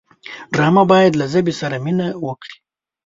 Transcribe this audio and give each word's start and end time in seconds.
ډرامه 0.53 0.83
باید 0.91 1.13
له 1.21 1.25
ژبې 1.33 1.53
سره 1.61 1.75
مینه 1.85 2.07
وکړي 2.25 2.57